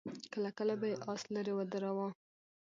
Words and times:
کله 0.33 0.49
کله 0.57 0.73
به 0.79 0.85
يې 0.91 0.95
آس 1.11 1.21
ليرې 1.33 1.53
ودراوه. 1.55 2.07